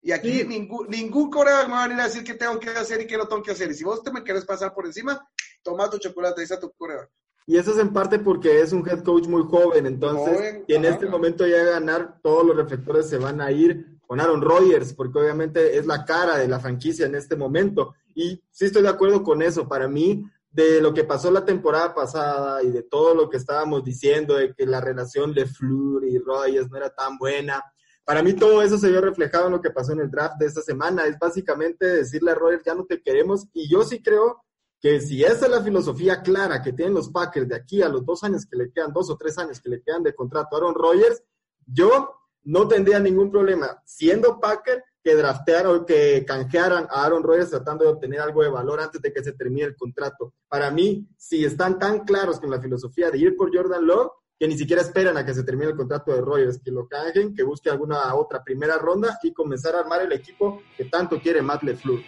[0.01, 0.47] Y aquí sí.
[0.47, 3.17] ningún, ningún coreback me va a venir a decir qué tengo que hacer y qué
[3.17, 3.69] no tengo que hacer.
[3.69, 5.19] Y si vos te me querés pasar por encima,
[5.61, 7.09] toma tu chocolate, a tu coreback.
[7.45, 10.73] Y eso es en parte porque es un head coach muy joven, entonces, joven, y
[10.73, 11.11] en ajá, este ajá.
[11.11, 15.77] momento ya ganar, todos los reflectores se van a ir con Aaron Rodgers, porque obviamente
[15.77, 17.95] es la cara de la franquicia en este momento.
[18.13, 19.67] Y sí estoy de acuerdo con eso.
[19.67, 23.83] Para mí, de lo que pasó la temporada pasada y de todo lo que estábamos
[23.83, 27.63] diciendo, de que la relación de Fleur y Rodgers no era tan buena,
[28.11, 30.45] para mí todo eso se vio reflejado en lo que pasó en el draft de
[30.45, 31.05] esta semana.
[31.05, 33.47] Es básicamente decirle a Rodgers, ya no te queremos.
[33.53, 34.43] Y yo sí creo
[34.81, 38.05] que si esa es la filosofía clara que tienen los Packers de aquí a los
[38.05, 40.59] dos años que le quedan, dos o tres años que le quedan de contrato a
[40.59, 41.23] Aaron Rodgers,
[41.65, 47.51] yo no tendría ningún problema, siendo Packer, que draftearan o que canjearan a Aaron Rodgers
[47.51, 50.33] tratando de obtener algo de valor antes de que se termine el contrato.
[50.49, 54.47] Para mí, si están tan claros con la filosofía de ir por Jordan Love, que
[54.47, 57.43] ni siquiera esperan a que se termine el contrato de Rodgers, que lo canjen, que
[57.43, 61.61] busque alguna otra primera ronda y comenzar a armar el equipo que tanto quiere Matt
[61.61, 62.01] LeFleur.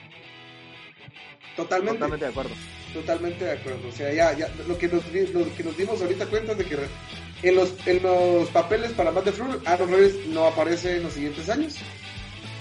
[1.55, 1.99] Totalmente.
[1.99, 2.55] Totalmente de acuerdo.
[2.91, 3.87] Totalmente de acuerdo.
[3.87, 6.65] O sea, ya, ya lo, que nos, lo que nos dimos ahorita cuenta es de
[6.65, 6.77] que
[7.43, 11.47] en los, en los papeles para Matt LeFleur, Aaron Rodgers no aparece en los siguientes
[11.51, 11.75] años.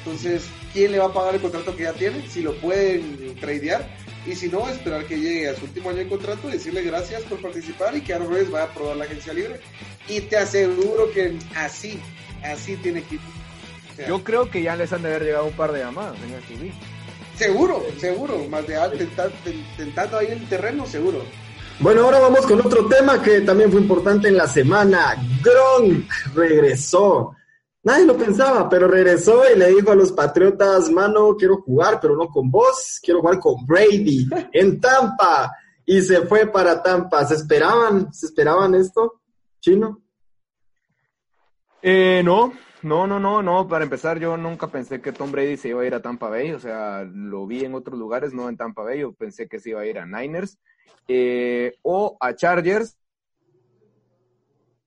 [0.00, 2.28] Entonces, ¿quién le va a pagar el contrato que ya tiene?
[2.28, 3.86] Si lo pueden tradear.
[4.24, 7.22] Y si no, esperar que llegue a su último año de contrato y decirle gracias
[7.22, 9.60] por participar y que Aaron Rodgers vaya a probar la agencia libre.
[10.08, 12.00] Y te aseguro que así,
[12.44, 13.20] así tiene que ir.
[13.92, 16.16] O sea, Yo creo que ya les han de haber llegado un par de llamadas
[16.24, 16.72] en el TV.
[17.36, 18.38] Seguro, seguro.
[18.48, 19.34] Más de tentando,
[19.76, 21.24] tentando ahí el terreno, seguro.
[21.80, 25.16] Bueno, ahora vamos con otro tema que también fue importante en la semana.
[25.42, 27.34] Gronk regresó.
[27.84, 32.16] Nadie lo pensaba, pero regresó y le dijo a los Patriotas, mano, quiero jugar, pero
[32.16, 35.50] no con vos, quiero jugar con Brady en Tampa.
[35.84, 37.24] Y se fue para Tampa.
[37.24, 39.20] ¿Se esperaban, se esperaban esto,
[39.60, 40.00] Chino?
[41.82, 43.66] Eh, no, no, no, no, no.
[43.66, 46.52] Para empezar, yo nunca pensé que Tom Brady se iba a ir a Tampa Bay.
[46.52, 49.00] O sea, lo vi en otros lugares, no en Tampa Bay.
[49.00, 50.56] Yo pensé que se iba a ir a Niners.
[51.08, 52.96] eh, o a Chargers.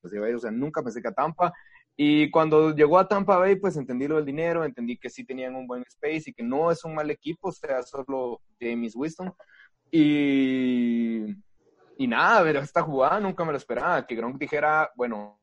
[0.01, 1.51] O sea, nunca pensé que a Tampa.
[1.97, 5.55] Y cuando llegó a Tampa Bay, pues entendí lo del dinero, entendí que sí tenían
[5.55, 9.33] un buen space y que no es un mal equipo, sea, solo James Winston.
[9.91, 11.25] Y,
[11.97, 15.39] y nada, ver esta jugada nunca me lo esperaba, que Gronk dijera, bueno,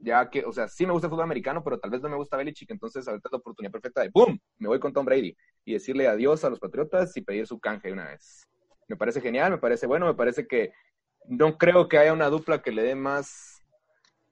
[0.00, 2.16] ya que, o sea, sí me gusta el fútbol americano, pero tal vez no me
[2.16, 4.38] gusta Belichick, entonces ahorita es la oportunidad perfecta de ¡boom!
[4.58, 7.92] Me voy con Tom Brady y decirle adiós a los Patriotas y pedir su canje
[7.92, 8.46] una vez.
[8.88, 10.72] Me parece genial, me parece bueno, me parece que
[11.26, 13.49] no creo que haya una dupla que le dé más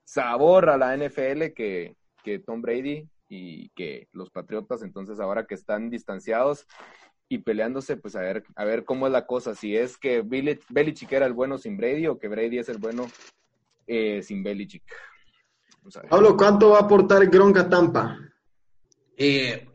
[0.09, 1.95] sabor a la NFL que,
[2.25, 6.67] que Tom Brady y que los Patriotas, entonces ahora que están distanciados
[7.29, 11.13] y peleándose, pues a ver, a ver cómo es la cosa, si es que Belichick
[11.13, 13.07] era el bueno sin Brady o que Brady es el bueno
[13.87, 14.85] eh, sin Belichick.
[16.09, 18.19] Pablo, ¿cuánto va a aportar Gronk a Tampa?
[19.15, 19.68] Eh,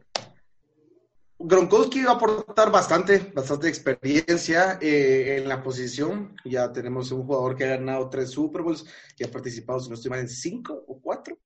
[1.46, 6.38] Gronkowski va a aportar bastante, bastante experiencia eh, en la posición.
[6.46, 8.86] Ya tenemos un jugador que ha ganado tres Super Bowls
[9.18, 11.38] y ha participado, si no estoy mal, en cinco o cuatro.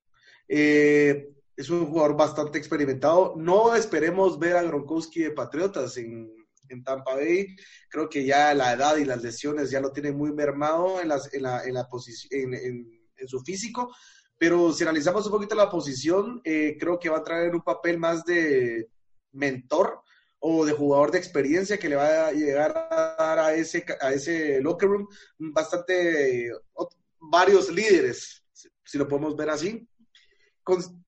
[0.48, 3.34] Eh, es un jugador bastante experimentado.
[3.38, 6.32] No esperemos ver a Gronkowski de Patriotas en,
[6.86, 7.56] Tampa Bay.
[7.90, 11.34] Creo que ya la edad y las lesiones ya lo tienen muy mermado en, las,
[11.34, 13.92] en, la, en, la posición, en su físico.
[14.38, 17.98] Pero si analizamos un poquito la posición, eh, creo que va a traer un papel
[17.98, 18.88] más de
[19.32, 20.02] mentor
[20.40, 24.14] o de jugador de experiencia que le va a llegar a dar a ese, a
[24.14, 26.52] ese locker room bastante,
[27.20, 28.44] varios líderes,
[28.84, 29.88] si lo podemos ver así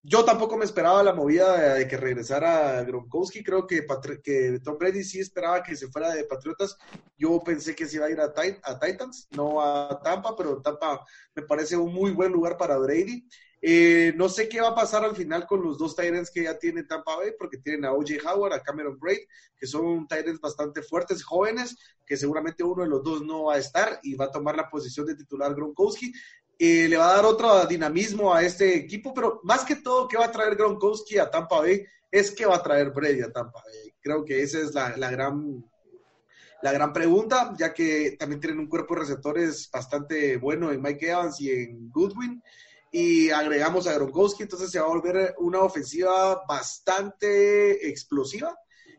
[0.03, 3.43] yo tampoco me esperaba la movida de, que regresara Gronkowski.
[3.43, 3.86] Creo que,
[4.23, 6.77] que, Tom Brady sí esperaba que se fuera de Patriotas.
[7.17, 8.32] Yo pensé que se iba a ir a,
[8.63, 11.05] a Titans, no a Tampa, pero Tampa
[11.36, 13.27] me parece un muy buen lugar para Brady.
[13.62, 16.58] Eh, no sé qué va a pasar al final con los dos Titans que ya
[16.58, 19.19] tiene Tampa Bay, porque tienen a OJ Howard, a Cameron Braid,
[19.58, 23.60] que son Titans bastante fuertes, jóvenes, que seguramente uno de los dos no va a
[23.60, 26.13] estar y va a tomar la posición de titular Gronkowski.
[26.58, 30.17] Eh, le va a dar otro dinamismo a este equipo, pero más que todo, ¿qué
[30.17, 31.86] va a traer Gronkowski a Tampa Bay?
[32.12, 33.93] Es que va a traer Brady a Tampa Bay.
[34.02, 35.63] Creo que esa es la, gran,
[36.62, 41.10] la gran pregunta, ya que también tienen un cuerpo de receptores bastante bueno en Mike
[41.10, 42.41] Evans y en Goodwin.
[42.91, 48.58] Y agregamos a Gronkowski, entonces se va a volver una ofensiva bastante explosiva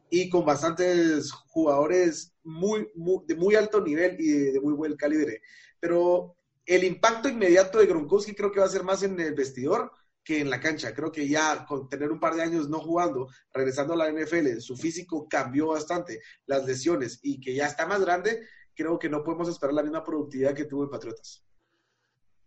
[0.08, 5.42] y con bastantes jugadores muy, muy, de muy alto nivel y de muy buen calibre.
[5.78, 9.90] Pero el impacto inmediato de Gronkowski creo que va a ser más en el vestidor
[10.22, 10.94] que en la cancha.
[10.94, 14.58] Creo que ya con tener un par de años no jugando, regresando a la NFL,
[14.60, 19.24] su físico cambió bastante, las lesiones y que ya está más grande, creo que no
[19.24, 21.44] podemos esperar la misma productividad que tuvo en Patriotas.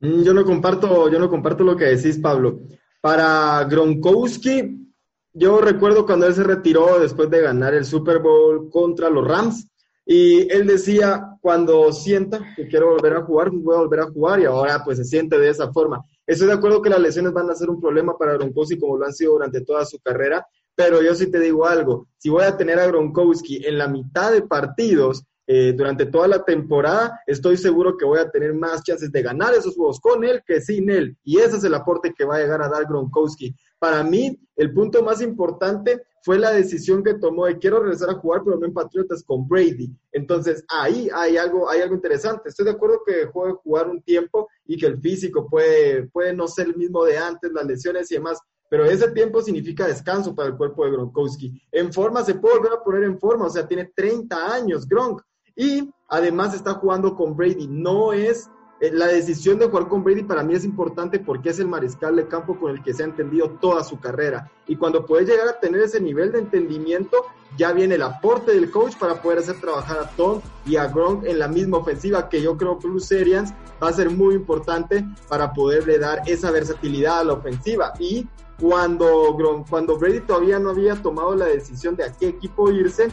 [0.03, 2.59] Mm, yo no comparto, yo no comparto lo que decís, Pablo.
[2.99, 4.91] Para Gronkowski,
[5.31, 9.65] yo recuerdo cuando él se retiró después de ganar el Super Bowl contra los Rams,
[10.05, 14.41] y él decía, cuando sienta que quiero volver a jugar, voy a volver a jugar
[14.41, 16.03] y ahora pues se siente de esa forma.
[16.27, 19.05] Estoy de acuerdo que las lesiones van a ser un problema para Gronkowski como lo
[19.05, 22.57] han sido durante toda su carrera, pero yo sí te digo algo, si voy a
[22.57, 27.97] tener a Gronkowski en la mitad de partidos eh, durante toda la temporada, estoy seguro
[27.97, 31.17] que voy a tener más chances de ganar esos juegos con él que sin él.
[31.23, 33.53] Y ese es el aporte que va a llegar a dar Gronkowski.
[33.77, 38.15] Para mí, el punto más importante fue la decisión que tomó de quiero regresar a
[38.15, 39.91] jugar, pero no en Patriotas, con Brady.
[40.13, 42.47] Entonces, ahí hay algo, hay algo interesante.
[42.47, 46.33] Estoy de acuerdo que dejó de jugar un tiempo y que el físico puede, puede
[46.33, 50.33] no ser el mismo de antes, las lesiones y demás, pero ese tiempo significa descanso
[50.33, 51.61] para el cuerpo de Gronkowski.
[51.71, 55.21] En forma se puede volver a poner en forma, o sea, tiene 30 años Gronk
[55.55, 57.67] y además está jugando con Brady.
[57.67, 61.59] No es eh, la decisión de jugar con Brady para mí es importante porque es
[61.59, 64.51] el mariscal de campo con el que se ha entendido toda su carrera.
[64.67, 67.25] Y cuando puedes llegar a tener ese nivel de entendimiento,
[67.57, 71.25] ya viene el aporte del coach para poder hacer trabajar a Tom y a Gronk
[71.25, 75.05] en la misma ofensiva que yo creo que Blue Serians va a ser muy importante
[75.29, 77.93] para poderle dar esa versatilidad a la ofensiva.
[77.99, 78.27] Y
[78.59, 79.37] cuando,
[79.69, 83.09] cuando Brady todavía no había tomado la decisión de a qué equipo irse,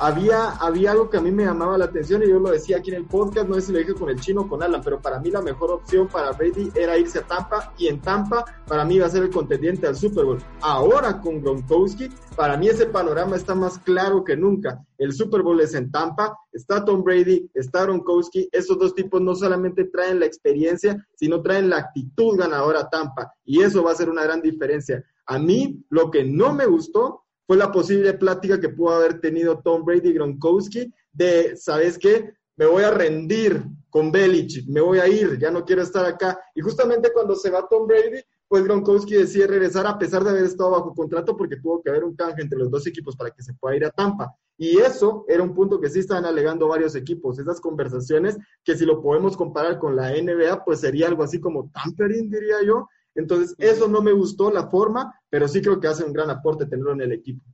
[0.00, 2.90] había, había algo que a mí me llamaba la atención y yo lo decía aquí
[2.90, 4.98] en el podcast, no sé si lo dije con el chino o con Alan, pero
[4.98, 8.86] para mí la mejor opción para Brady era irse a Tampa y en Tampa para
[8.86, 10.38] mí va a ser el contendiente al Super Bowl.
[10.62, 14.82] Ahora con Gronkowski, para mí ese panorama está más claro que nunca.
[14.96, 19.34] El Super Bowl es en Tampa, está Tom Brady, está Gronkowski, esos dos tipos no
[19.34, 23.96] solamente traen la experiencia, sino traen la actitud ganadora a Tampa y eso va a
[23.96, 25.04] ser una gran diferencia.
[25.26, 29.58] A mí lo que no me gustó fue la posible plática que pudo haber tenido
[29.58, 32.32] Tom Brady y Gronkowski de, ¿sabes qué?
[32.54, 36.38] Me voy a rendir con Belichick, me voy a ir, ya no quiero estar acá.
[36.54, 40.44] Y justamente cuando se va Tom Brady, pues Gronkowski decide regresar a pesar de haber
[40.44, 43.42] estado bajo contrato porque tuvo que haber un canje entre los dos equipos para que
[43.42, 44.32] se pueda ir a Tampa.
[44.56, 48.86] Y eso era un punto que sí estaban alegando varios equipos, esas conversaciones que si
[48.86, 52.86] lo podemos comparar con la NBA, pues sería algo así como tampering, diría yo.
[53.14, 56.66] Entonces, eso no me gustó la forma, pero sí creo que hace un gran aporte
[56.66, 57.44] tenerlo en el equipo.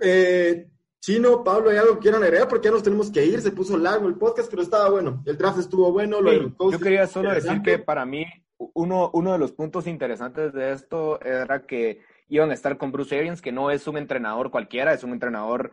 [0.00, 0.68] Eh,
[1.00, 2.48] Chino, Pablo, ¿hay algo que quieran agregar?
[2.48, 5.22] Porque ya nos tenemos que ir, se puso largo el podcast, pero estaba bueno.
[5.24, 6.20] El draft estuvo bueno.
[6.20, 8.26] Lo sí, yo quería solo decir que para mí
[8.74, 13.18] uno, uno de los puntos interesantes de esto era que iban a estar con Bruce
[13.18, 15.72] Arians, que no es un entrenador cualquiera, es un entrenador,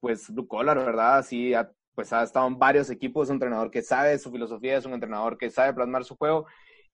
[0.00, 1.18] pues, blue collar, ¿verdad?
[1.18, 1.52] Así,
[1.94, 4.92] pues ha estado en varios equipos, es un entrenador que sabe su filosofía, es un
[4.92, 6.46] entrenador que sabe plasmar su juego.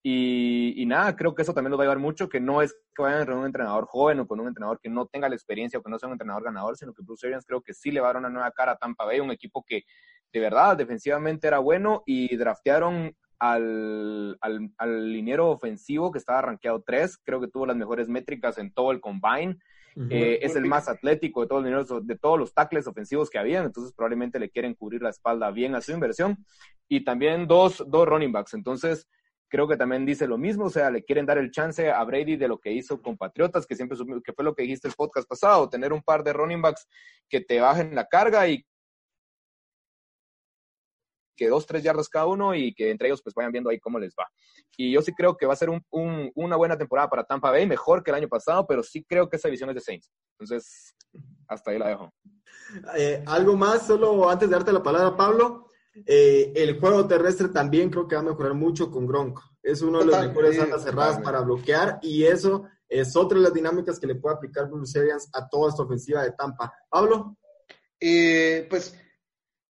[0.07, 2.77] Y, y, nada, creo que eso también lo va a llevar mucho, que no es
[2.95, 5.79] que vayan con un entrenador joven o con un entrenador que no tenga la experiencia
[5.79, 8.01] o que no sea un entrenador ganador, sino que Bruce Arians creo que sí le
[8.01, 9.85] va a dar una nueva cara a Tampa Bay, un equipo que
[10.31, 16.83] de verdad defensivamente era bueno y draftearon al, al, al liniero ofensivo que estaba rankeado
[16.87, 19.57] 3, creo que tuvo las mejores métricas en todo el combine.
[19.97, 20.09] Uh -huh.
[20.11, 23.39] eh, es el más atlético de todos, los linieros, de todos los tackles ofensivos que
[23.39, 26.45] habían, entonces probablemente le quieren cubrir la espalda bien a su inversión.
[26.89, 29.07] Y también dos, dos running backs, entonces
[29.49, 32.37] creo que también dice lo mismo, o sea, le quieren dar el chance a Brady
[32.37, 35.29] de lo que hizo con Patriotas, que siempre que fue lo que dijiste el podcast
[35.29, 36.87] pasado, tener un par de running backs
[37.29, 38.65] que te bajen la carga y
[41.37, 43.99] que dos, tres yardas cada uno y que entre ellos pues vayan viendo ahí cómo
[43.99, 44.27] les va.
[44.77, 47.51] Y yo sí creo que va a ser un, un, una buena temporada para Tampa
[47.51, 50.11] Bay, mejor que el año pasado, pero sí creo que esa división es de Saints.
[50.39, 50.95] Entonces,
[51.49, 52.13] hasta ahí la dejo.
[52.97, 55.71] Eh, Algo más, solo antes de darte la palabra, Pablo.
[56.07, 59.39] Eh, el juego terrestre también creo que va a mejorar mucho con Gronk.
[59.63, 63.45] Es uno de los Total, mejores alas cerradas para bloquear y eso es otra de
[63.45, 66.73] las dinámicas que le puede aplicar Bruce Arians a toda esta ofensiva de Tampa.
[66.89, 67.37] Pablo.
[68.01, 68.95] Eh, pues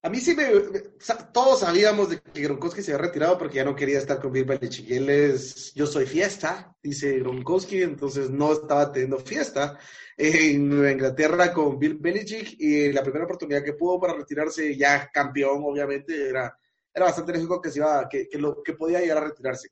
[0.05, 0.47] a mí sí me,
[1.31, 4.43] todos sabíamos de que Gronkowski se había retirado porque ya no quería estar con Bill
[4.43, 4.91] Belichick.
[4.91, 9.79] Él es, yo soy fiesta, dice Gronkowski, entonces no estaba teniendo fiesta
[10.17, 15.09] en Nueva Inglaterra con Bill Belichick y la primera oportunidad que pudo para retirarse, ya
[15.09, 16.53] campeón, obviamente, era,
[16.93, 19.69] era bastante lógico que, se iba, que, que, lo, que podía llegar a retirarse.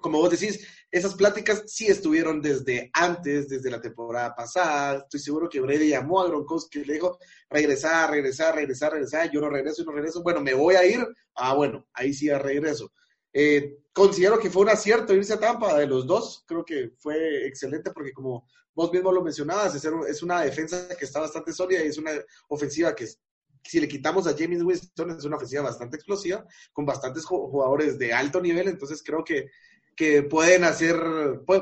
[0.00, 4.98] Como vos decís, esas pláticas sí estuvieron desde antes, desde la temporada pasada.
[4.98, 7.18] Estoy seguro que Brady llamó a Gronkowski y le dijo,
[7.50, 9.28] regresar, regresar, regresar, regresar.
[9.32, 10.22] Yo no regreso, yo no regreso.
[10.22, 11.04] Bueno, me voy a ir.
[11.34, 12.92] Ah, bueno, ahí sí ya regreso.
[13.32, 16.44] Eh, considero que fue un acierto irse a Tampa de los dos.
[16.46, 21.18] Creo que fue excelente porque como vos mismo lo mencionabas, es una defensa que está
[21.18, 22.12] bastante sólida y es una
[22.46, 23.08] ofensiva que
[23.64, 28.12] si le quitamos a James Winston es una ofensiva bastante explosiva, con bastantes jugadores de
[28.12, 29.50] alto nivel, entonces creo que
[29.96, 30.96] que pueden hacer,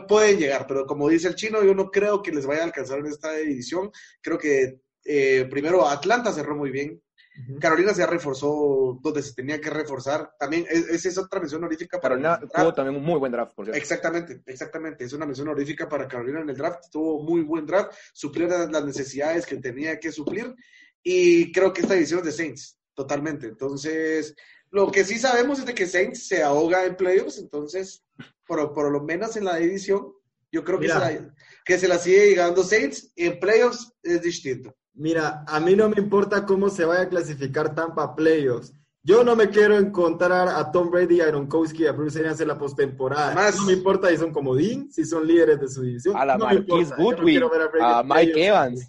[0.08, 2.98] pueden llegar, pero como dice el chino, yo no creo que les vaya a alcanzar
[2.98, 3.90] en esta edición.
[4.20, 7.00] Creo que eh, primero Atlanta cerró muy bien.
[7.34, 7.60] Uh -huh.
[7.60, 10.32] Carolina se reforzó donde se tenía que reforzar.
[10.38, 13.64] También esa es otra mención honorífica para Carolina tuvo también un muy buen draft, por
[13.64, 13.80] cierto.
[13.80, 15.04] Exactamente, exactamente.
[15.04, 16.90] Es una mención honorífica para Carolina en el draft.
[16.90, 20.54] Tuvo muy buen draft, suplió las necesidades que tenía que suplir.
[21.02, 23.48] Y creo que esta edición es de Saints, totalmente.
[23.48, 24.36] Entonces,
[24.72, 28.04] lo que sí sabemos es de que Saints se ahoga en playoffs, entonces,
[28.46, 30.12] por, por lo menos en la división,
[30.50, 33.12] yo creo que se, la, que se, la, sigue llegando Saints.
[33.16, 34.74] En playoffs es distinto.
[34.94, 38.72] Mira, a mí no me importa cómo se vaya a clasificar Tampa playoffs.
[39.02, 42.58] Yo no me quiero encontrar a Tom Brady, a Gronkowski, a Bruce Arians en la
[42.58, 43.34] postemporada.
[43.34, 46.16] Más, no me importa si son comodín, si son líderes de su división.
[46.16, 48.88] A la no Marquise Goodwin, no a, a Mike Evans.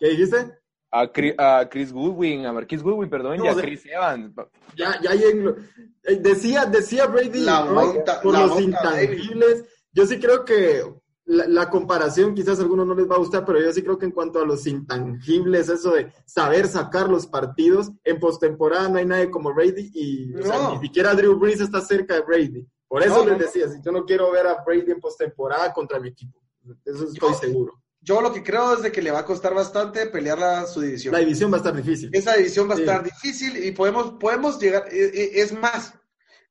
[0.00, 0.61] ¿Qué dijiste?
[0.92, 4.34] A, a Chris Goodwin, a Marquis Goodwin, perdón, no, y a Chris Evans.
[4.76, 9.64] Ya, ya eh, decía, decía Brady la monta, por la los intangibles.
[9.92, 10.82] Yo sí creo que
[11.24, 13.98] la, la, comparación quizás a algunos no les va a gustar, pero yo sí creo
[13.98, 18.98] que en cuanto a los intangibles, eso de saber sacar los partidos, en postemporada no
[18.98, 20.40] hay nadie como Brady y no.
[20.40, 22.66] o sea, ni siquiera Drew Brees está cerca de Brady.
[22.86, 26.08] Por eso les decía, si yo no quiero ver a Brady en postemporada contra mi
[26.08, 26.38] equipo.
[26.84, 29.54] Eso estoy yo, seguro yo lo que creo es de que le va a costar
[29.54, 31.14] bastante pelear la, su división.
[31.14, 32.10] La división va a estar difícil.
[32.12, 32.82] Esa división va a sí.
[32.82, 35.94] estar difícil y podemos, podemos llegar, es más,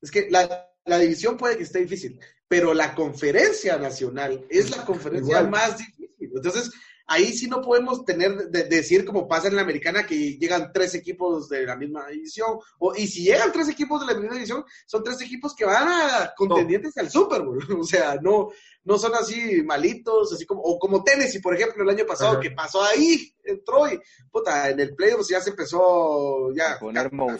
[0.02, 4.86] es que la, la, división puede que esté difícil, pero la conferencia nacional es la
[4.86, 5.50] conferencia Igual.
[5.50, 6.32] más difícil.
[6.34, 6.72] Entonces,
[7.12, 10.96] ahí sí no podemos tener, de, decir como pasa en la americana, que llegan tres
[10.96, 14.64] equipos de la misma división, o, y si llegan tres equipos de la misma división,
[14.86, 17.02] son tres equipos que van a contendientes no.
[17.02, 17.60] al Super Bowl.
[17.82, 18.50] O sea, no,
[18.84, 22.40] no son así malitos, así como, o como Tennessee, por ejemplo, el año pasado, Ajá.
[22.40, 24.00] que pasó ahí, entró y,
[24.32, 26.80] puta, en el playoffs ya se empezó, ya,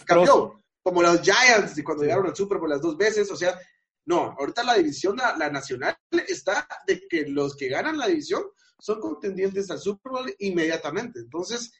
[0.04, 3.58] cambió, como los Giants, y cuando llegaron al Super Bowl las dos veces, o sea,
[4.04, 5.96] no, ahorita la división, la, la nacional,
[6.28, 8.42] está de que los que ganan la división
[8.82, 11.20] son contendientes al Super Bowl inmediatamente.
[11.20, 11.72] Entonces,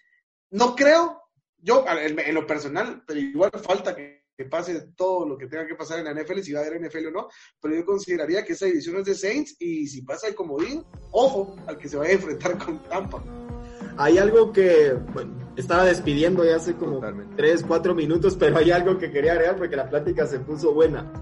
[0.51, 1.21] no creo,
[1.59, 5.75] yo en, lo personal, pero igual falta que que pase todo lo que tenga que
[5.75, 7.29] pasar en la NFL, si va a haber NFL o no,
[7.61, 11.57] pero yo consideraría que esa división es de Saints y si pasa el comodín, ojo
[11.67, 13.23] al que se vaya a enfrentar con Tampa.
[13.99, 17.37] Hay algo que, bueno, estaba despidiendo ya hace como Totalmente.
[17.37, 21.13] 3, 4 minutos, pero hay algo que quería agregar porque la plática se puso buena.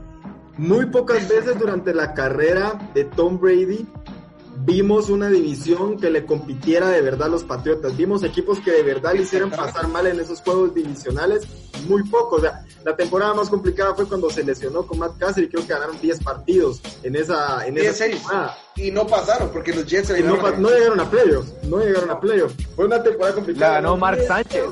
[0.57, 3.89] Muy pocas veces durante la carrera de Tom Brady
[4.59, 7.97] vimos una división que le compitiera de verdad a los Patriotas.
[7.97, 11.47] Vimos equipos que de verdad le hicieran pasar mal en esos juegos divisionales,
[11.89, 12.39] muy pocos.
[12.41, 15.73] O sea, la temporada más complicada fue cuando se lesionó con Matt Cassidy, creo que
[15.73, 18.11] ganaron 10 partidos en esa, en esa 10-6.
[18.11, 18.59] temporada.
[18.77, 22.55] Y no pasaron porque los Jets no, no llegaron a playoffs, no llegaron a playoffs.
[22.77, 23.75] Fue una temporada La complicada.
[23.75, 24.65] ganó Mark Sánchez.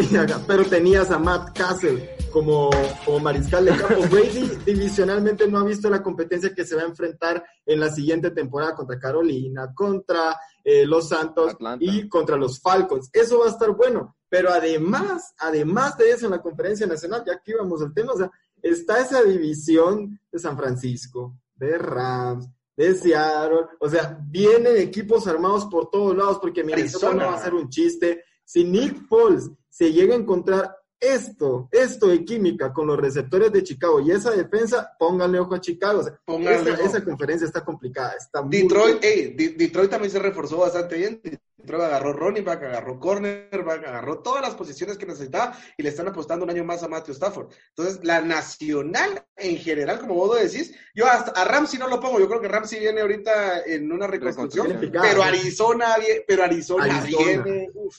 [0.46, 2.70] Pero tenías a Matt Castle como,
[3.04, 4.02] como mariscal de campo.
[4.10, 8.30] Brady divisionalmente no ha visto la competencia que se va a enfrentar en la siguiente
[8.30, 11.84] temporada contra Carolina, contra eh, los Santos Atlanta.
[11.84, 13.10] y contra los Falcons.
[13.12, 14.16] Eso va a estar bueno.
[14.28, 18.16] Pero además, además de eso en la conferencia nacional, ya que íbamos al tema, o
[18.16, 18.30] sea,
[18.62, 25.66] está esa división de San Francisco, de Rams, de Seattle, o sea, vienen equipos armados
[25.66, 28.24] por todos lados porque Minnesota no va a ser un chiste.
[28.44, 33.62] Si Nick Foles se llega a encontrar esto, esto de química con los receptores de
[33.62, 36.00] Chicago y esa defensa, pónganle ojo a Chicago.
[36.00, 36.88] O sea, Pónganle esa, ojo.
[36.90, 38.12] esa conferencia está complicada.
[38.18, 41.20] Está muy Detroit, ey, Di- Detroit también se reforzó bastante bien.
[41.56, 46.08] Detroit agarró running back, agarró cornerback, agarró todas las posiciones que necesitaba y le están
[46.08, 47.50] apostando un año más a Matthew Stafford.
[47.70, 51.98] Entonces, la nacional en general, como vos lo decís, yo hasta a Ramsey no lo
[51.98, 52.18] pongo.
[52.20, 55.96] Yo creo que Ramsey viene ahorita en una reconstrucción, pero Arizona,
[56.26, 57.42] pero Arizona, Arizona.
[57.42, 57.96] viene, uf,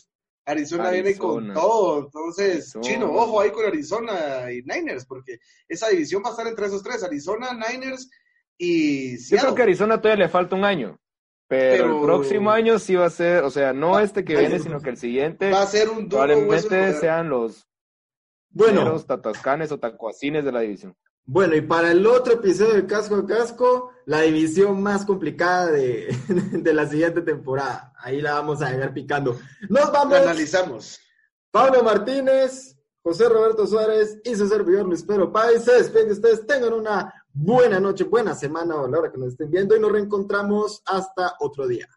[0.52, 2.06] Arizona, viene con todo.
[2.06, 2.82] Entonces, Arizona.
[2.84, 6.84] chino, ojo ahí con Arizona y Niners, porque esa división va a estar entre esos
[6.84, 8.10] tres, Arizona, Niners
[8.58, 10.98] y Yo creo que a Arizona todavía le falta un año.
[11.48, 14.38] Pero, Pero- el próximo año sí va a ser, o sea, no Va- este que
[14.38, 17.68] viene, sino que el siguiente va a ser un duro probablemente sean los
[18.50, 20.96] Bueno, tatascanes o tacuacines de la división.
[21.34, 26.14] Bueno, y para el otro episodio de Casco a Casco, la división más complicada de,
[26.28, 27.94] de la siguiente temporada.
[28.00, 29.40] Ahí la vamos a dejar picando.
[29.70, 30.18] Nos vamos.
[30.18, 31.00] analizamos.
[31.50, 35.64] Pablo Martínez, José Roberto Suárez y su servidor Luis Pedro Páez.
[35.64, 36.46] Se despiden de ustedes.
[36.46, 39.80] Tengan una buena noche, buena semana o a la hora que nos estén viendo y
[39.80, 41.88] nos reencontramos hasta otro día.